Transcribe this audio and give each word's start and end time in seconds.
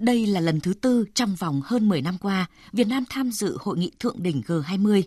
Đây 0.00 0.26
là 0.26 0.40
lần 0.40 0.60
thứ 0.60 0.74
tư 0.74 1.04
trong 1.14 1.34
vòng 1.34 1.60
hơn 1.64 1.88
10 1.88 2.02
năm 2.02 2.18
qua, 2.18 2.46
Việt 2.72 2.86
Nam 2.86 3.04
tham 3.10 3.30
dự 3.30 3.56
hội 3.60 3.78
nghị 3.78 3.92
thượng 4.00 4.22
đỉnh 4.22 4.40
G20. 4.46 5.02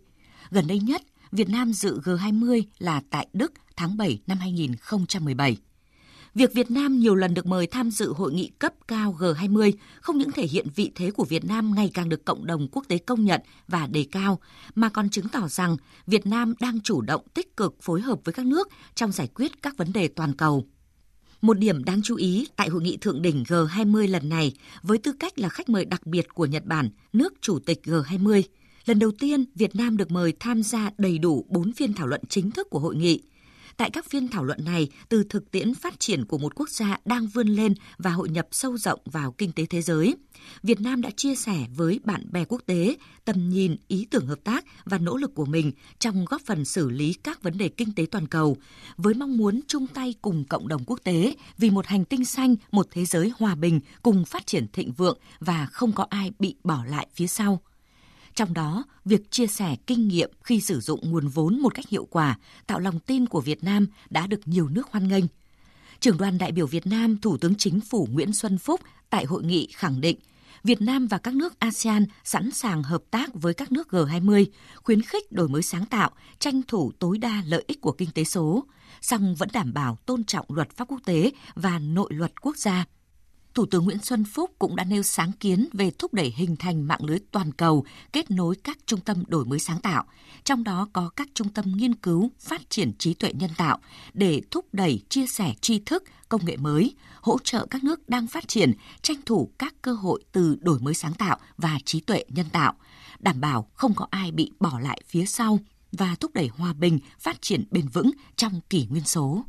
Gần 0.51 0.67
đây 0.67 0.79
nhất, 0.79 1.01
Việt 1.31 1.49
Nam 1.49 1.73
dự 1.73 1.99
G20 1.99 2.63
là 2.79 3.01
tại 3.09 3.27
Đức 3.33 3.53
tháng 3.75 3.97
7 3.97 4.21
năm 4.27 4.37
2017. 4.37 5.57
Việc 6.35 6.53
Việt 6.53 6.71
Nam 6.71 6.99
nhiều 6.99 7.15
lần 7.15 7.33
được 7.33 7.45
mời 7.45 7.67
tham 7.67 7.91
dự 7.91 8.13
hội 8.13 8.33
nghị 8.33 8.51
cấp 8.59 8.73
cao 8.87 9.15
G20 9.19 9.71
không 10.01 10.17
những 10.17 10.31
thể 10.31 10.47
hiện 10.47 10.67
vị 10.75 10.91
thế 10.95 11.11
của 11.11 11.25
Việt 11.25 11.45
Nam 11.45 11.75
ngày 11.75 11.91
càng 11.93 12.09
được 12.09 12.25
cộng 12.25 12.45
đồng 12.45 12.67
quốc 12.71 12.85
tế 12.87 12.97
công 12.97 13.25
nhận 13.25 13.41
và 13.67 13.87
đề 13.87 14.05
cao, 14.11 14.39
mà 14.75 14.89
còn 14.89 15.09
chứng 15.09 15.29
tỏ 15.29 15.47
rằng 15.47 15.77
Việt 16.07 16.25
Nam 16.25 16.53
đang 16.59 16.81
chủ 16.81 17.01
động 17.01 17.21
tích 17.33 17.57
cực 17.57 17.75
phối 17.81 18.01
hợp 18.01 18.19
với 18.23 18.33
các 18.33 18.45
nước 18.45 18.69
trong 18.95 19.11
giải 19.11 19.27
quyết 19.27 19.61
các 19.61 19.77
vấn 19.77 19.93
đề 19.93 20.07
toàn 20.07 20.33
cầu. 20.33 20.65
Một 21.43 21.59
điểm 21.59 21.83
đáng 21.83 22.01
chú 22.03 22.15
ý 22.15 22.47
tại 22.55 22.69
hội 22.69 22.81
nghị 22.81 22.97
thượng 22.97 23.21
đỉnh 23.21 23.43
G20 23.43 24.09
lần 24.09 24.29
này, 24.29 24.53
với 24.81 24.97
tư 24.97 25.13
cách 25.19 25.39
là 25.39 25.49
khách 25.49 25.69
mời 25.69 25.85
đặc 25.85 26.07
biệt 26.07 26.33
của 26.33 26.45
Nhật 26.45 26.65
Bản, 26.65 26.89
nước 27.13 27.33
chủ 27.41 27.59
tịch 27.59 27.81
G20, 27.83 28.41
lần 28.85 28.99
đầu 28.99 29.11
tiên 29.19 29.45
Việt 29.55 29.75
Nam 29.75 29.97
được 29.97 30.11
mời 30.11 30.33
tham 30.39 30.63
gia 30.63 30.91
đầy 30.97 31.17
đủ 31.17 31.45
4 31.49 31.73
phiên 31.73 31.93
thảo 31.93 32.07
luận 32.07 32.21
chính 32.29 32.51
thức 32.51 32.69
của 32.69 32.79
hội 32.79 32.95
nghị– 32.95 33.21
Tại 33.77 33.89
các 33.89 34.05
phiên 34.09 34.27
thảo 34.27 34.43
luận 34.43 34.65
này, 34.65 34.89
từ 35.09 35.23
thực 35.23 35.51
tiễn 35.51 35.73
phát 35.73 35.99
triển 35.99 36.25
của 36.25 36.37
một 36.37 36.55
quốc 36.55 36.69
gia 36.69 36.97
đang 37.05 37.27
vươn 37.27 37.47
lên 37.47 37.73
và 37.97 38.11
hội 38.11 38.29
nhập 38.29 38.47
sâu 38.51 38.77
rộng 38.77 38.99
vào 39.05 39.31
kinh 39.31 39.51
tế 39.51 39.65
thế 39.65 39.81
giới, 39.81 40.15
Việt 40.63 40.81
Nam 40.81 41.01
đã 41.01 41.09
chia 41.15 41.35
sẻ 41.35 41.67
với 41.75 41.99
bạn 42.03 42.25
bè 42.31 42.45
quốc 42.45 42.61
tế 42.65 42.95
tầm 43.25 43.49
nhìn, 43.49 43.75
ý 43.87 44.07
tưởng 44.11 44.27
hợp 44.27 44.39
tác 44.43 44.65
và 44.85 44.97
nỗ 44.97 45.17
lực 45.17 45.35
của 45.35 45.45
mình 45.45 45.71
trong 45.99 46.25
góp 46.25 46.41
phần 46.45 46.65
xử 46.65 46.89
lý 46.89 47.13
các 47.13 47.43
vấn 47.43 47.57
đề 47.57 47.69
kinh 47.69 47.95
tế 47.95 48.05
toàn 48.11 48.27
cầu, 48.27 48.57
với 48.97 49.13
mong 49.13 49.37
muốn 49.37 49.59
chung 49.67 49.87
tay 49.87 50.15
cùng 50.21 50.43
cộng 50.49 50.67
đồng 50.67 50.83
quốc 50.85 50.99
tế 51.03 51.35
vì 51.57 51.69
một 51.69 51.85
hành 51.87 52.05
tinh 52.05 52.25
xanh, 52.25 52.55
một 52.71 52.87
thế 52.91 53.05
giới 53.05 53.31
hòa 53.37 53.55
bình 53.55 53.79
cùng 54.01 54.25
phát 54.25 54.47
triển 54.47 54.67
thịnh 54.73 54.91
vượng 54.91 55.17
và 55.39 55.65
không 55.65 55.91
có 55.91 56.07
ai 56.09 56.31
bị 56.39 56.55
bỏ 56.63 56.85
lại 56.85 57.07
phía 57.13 57.27
sau. 57.27 57.61
Trong 58.35 58.53
đó, 58.53 58.83
việc 59.05 59.31
chia 59.31 59.47
sẻ 59.47 59.75
kinh 59.87 60.07
nghiệm 60.07 60.31
khi 60.43 60.61
sử 60.61 60.79
dụng 60.79 61.11
nguồn 61.11 61.27
vốn 61.27 61.59
một 61.59 61.73
cách 61.73 61.89
hiệu 61.89 62.05
quả, 62.05 62.37
tạo 62.67 62.79
lòng 62.79 62.99
tin 62.99 63.25
của 63.25 63.41
Việt 63.41 63.63
Nam 63.63 63.87
đã 64.09 64.27
được 64.27 64.39
nhiều 64.45 64.69
nước 64.69 64.87
hoan 64.91 65.07
nghênh. 65.07 65.25
Trưởng 65.99 66.17
đoàn 66.17 66.37
đại 66.37 66.51
biểu 66.51 66.67
Việt 66.67 66.87
Nam, 66.87 67.17
Thủ 67.17 67.37
tướng 67.37 67.55
Chính 67.55 67.79
phủ 67.79 68.07
Nguyễn 68.11 68.33
Xuân 68.33 68.57
Phúc 68.57 68.81
tại 69.09 69.25
hội 69.25 69.43
nghị 69.43 69.67
khẳng 69.71 70.01
định 70.01 70.17
Việt 70.63 70.81
Nam 70.81 71.07
và 71.07 71.17
các 71.17 71.33
nước 71.33 71.59
ASEAN 71.59 72.05
sẵn 72.23 72.51
sàng 72.51 72.83
hợp 72.83 73.03
tác 73.11 73.29
với 73.33 73.53
các 73.53 73.71
nước 73.71 73.87
G20, 73.91 74.45
khuyến 74.75 75.01
khích 75.01 75.31
đổi 75.31 75.49
mới 75.49 75.61
sáng 75.61 75.85
tạo, 75.85 76.11
tranh 76.39 76.61
thủ 76.67 76.91
tối 76.99 77.17
đa 77.17 77.43
lợi 77.45 77.63
ích 77.67 77.81
của 77.81 77.91
kinh 77.91 78.11
tế 78.11 78.23
số, 78.23 78.63
song 79.01 79.35
vẫn 79.35 79.49
đảm 79.53 79.73
bảo 79.73 79.97
tôn 80.05 80.23
trọng 80.23 80.45
luật 80.49 80.69
pháp 80.69 80.87
quốc 80.87 80.99
tế 81.05 81.31
và 81.55 81.79
nội 81.79 82.13
luật 82.13 82.41
quốc 82.41 82.57
gia. 82.57 82.85
Thủ 83.53 83.65
tướng 83.65 83.83
Nguyễn 83.83 83.99
Xuân 84.01 84.23
Phúc 84.23 84.51
cũng 84.59 84.75
đã 84.75 84.83
nêu 84.83 85.03
sáng 85.03 85.31
kiến 85.31 85.67
về 85.73 85.91
thúc 85.91 86.13
đẩy 86.13 86.33
hình 86.35 86.55
thành 86.55 86.87
mạng 86.87 87.03
lưới 87.03 87.19
toàn 87.31 87.51
cầu 87.51 87.85
kết 88.13 88.31
nối 88.31 88.55
các 88.63 88.77
trung 88.85 88.99
tâm 88.99 89.23
đổi 89.27 89.45
mới 89.45 89.59
sáng 89.59 89.79
tạo, 89.79 90.03
trong 90.43 90.63
đó 90.63 90.89
có 90.93 91.09
các 91.15 91.27
trung 91.33 91.49
tâm 91.49 91.65
nghiên 91.77 91.95
cứu 91.95 92.31
phát 92.39 92.69
triển 92.69 92.91
trí 92.97 93.13
tuệ 93.13 93.33
nhân 93.33 93.49
tạo 93.57 93.79
để 94.13 94.41
thúc 94.51 94.65
đẩy 94.73 95.01
chia 95.09 95.27
sẻ 95.27 95.53
tri 95.61 95.79
thức, 95.79 96.03
công 96.29 96.45
nghệ 96.45 96.57
mới, 96.57 96.95
hỗ 97.21 97.37
trợ 97.43 97.65
các 97.69 97.83
nước 97.83 98.09
đang 98.09 98.27
phát 98.27 98.47
triển 98.47 98.73
tranh 99.01 99.17
thủ 99.25 99.51
các 99.57 99.75
cơ 99.81 99.93
hội 99.93 100.23
từ 100.31 100.57
đổi 100.59 100.79
mới 100.79 100.93
sáng 100.93 101.13
tạo 101.13 101.37
và 101.57 101.77
trí 101.85 101.99
tuệ 101.99 102.23
nhân 102.29 102.49
tạo, 102.51 102.73
đảm 103.19 103.41
bảo 103.41 103.67
không 103.73 103.93
có 103.93 104.07
ai 104.09 104.31
bị 104.31 104.51
bỏ 104.59 104.79
lại 104.79 105.01
phía 105.07 105.25
sau 105.25 105.59
và 105.91 106.15
thúc 106.19 106.33
đẩy 106.33 106.47
hòa 106.47 106.73
bình, 106.73 106.99
phát 107.19 107.41
triển 107.41 107.63
bền 107.71 107.87
vững 107.87 108.11
trong 108.35 108.61
kỷ 108.69 108.87
nguyên 108.89 109.05
số. 109.05 109.43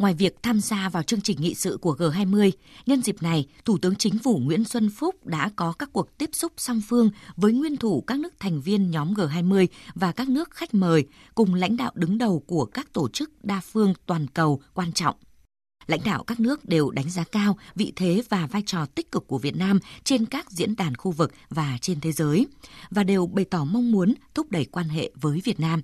Ngoài 0.00 0.14
việc 0.14 0.42
tham 0.42 0.60
gia 0.60 0.88
vào 0.88 1.02
chương 1.02 1.20
trình 1.20 1.40
nghị 1.40 1.54
sự 1.54 1.78
của 1.80 1.96
G20, 1.98 2.50
nhân 2.86 3.02
dịp 3.02 3.22
này, 3.22 3.46
Thủ 3.64 3.78
tướng 3.78 3.96
Chính 3.96 4.18
phủ 4.18 4.38
Nguyễn 4.38 4.64
Xuân 4.64 4.90
Phúc 4.90 5.26
đã 5.26 5.50
có 5.56 5.72
các 5.72 5.90
cuộc 5.92 6.18
tiếp 6.18 6.30
xúc 6.32 6.52
song 6.56 6.80
phương 6.88 7.10
với 7.36 7.52
nguyên 7.52 7.76
thủ 7.76 8.04
các 8.06 8.18
nước 8.18 8.34
thành 8.38 8.60
viên 8.60 8.90
nhóm 8.90 9.14
G20 9.14 9.66
và 9.94 10.12
các 10.12 10.28
nước 10.28 10.50
khách 10.50 10.74
mời 10.74 11.04
cùng 11.34 11.54
lãnh 11.54 11.76
đạo 11.76 11.92
đứng 11.94 12.18
đầu 12.18 12.42
của 12.46 12.64
các 12.64 12.92
tổ 12.92 13.08
chức 13.08 13.44
đa 13.44 13.60
phương 13.60 13.94
toàn 14.06 14.26
cầu 14.26 14.62
quan 14.74 14.92
trọng. 14.92 15.16
Lãnh 15.86 16.00
đạo 16.04 16.24
các 16.24 16.40
nước 16.40 16.64
đều 16.64 16.90
đánh 16.90 17.10
giá 17.10 17.24
cao 17.24 17.58
vị 17.74 17.92
thế 17.96 18.22
và 18.28 18.46
vai 18.46 18.62
trò 18.66 18.86
tích 18.86 19.12
cực 19.12 19.26
của 19.26 19.38
Việt 19.38 19.56
Nam 19.56 19.78
trên 20.04 20.26
các 20.26 20.50
diễn 20.50 20.76
đàn 20.76 20.94
khu 20.94 21.10
vực 21.10 21.32
và 21.50 21.78
trên 21.80 22.00
thế 22.00 22.12
giới 22.12 22.46
và 22.90 23.04
đều 23.04 23.26
bày 23.26 23.44
tỏ 23.44 23.64
mong 23.64 23.92
muốn 23.92 24.14
thúc 24.34 24.50
đẩy 24.50 24.64
quan 24.64 24.88
hệ 24.88 25.10
với 25.20 25.40
Việt 25.44 25.60
Nam. 25.60 25.82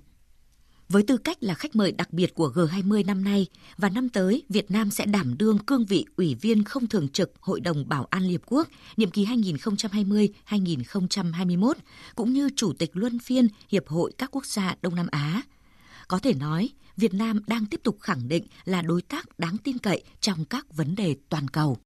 Với 0.89 1.03
tư 1.03 1.17
cách 1.17 1.37
là 1.41 1.53
khách 1.53 1.75
mời 1.75 1.91
đặc 1.91 2.13
biệt 2.13 2.35
của 2.35 2.51
G20 2.55 3.05
năm 3.05 3.23
nay 3.23 3.47
và 3.77 3.89
năm 3.89 4.09
tới, 4.09 4.43
Việt 4.49 4.71
Nam 4.71 4.91
sẽ 4.91 5.05
đảm 5.05 5.37
đương 5.37 5.57
cương 5.57 5.85
vị 5.85 6.05
ủy 6.15 6.35
viên 6.35 6.63
không 6.63 6.87
thường 6.87 7.09
trực 7.09 7.31
Hội 7.39 7.59
đồng 7.59 7.89
Bảo 7.89 8.07
an 8.09 8.23
Liên 8.23 8.31
Hợp 8.31 8.41
Quốc 8.45 8.67
nhiệm 8.97 9.11
kỳ 9.11 9.25
2020-2021 9.25 11.73
cũng 12.15 12.33
như 12.33 12.49
chủ 12.55 12.73
tịch 12.73 12.91
luân 12.93 13.19
phiên 13.19 13.47
Hiệp 13.69 13.87
hội 13.87 14.11
các 14.17 14.29
quốc 14.31 14.45
gia 14.45 14.75
Đông 14.81 14.95
Nam 14.95 15.07
Á. 15.11 15.41
Có 16.07 16.19
thể 16.19 16.33
nói, 16.33 16.69
Việt 16.97 17.13
Nam 17.13 17.41
đang 17.47 17.65
tiếp 17.65 17.79
tục 17.83 17.97
khẳng 18.01 18.27
định 18.27 18.47
là 18.65 18.81
đối 18.81 19.01
tác 19.01 19.39
đáng 19.39 19.57
tin 19.57 19.77
cậy 19.77 20.03
trong 20.19 20.45
các 20.45 20.75
vấn 20.75 20.95
đề 20.95 21.15
toàn 21.29 21.47
cầu. 21.47 21.77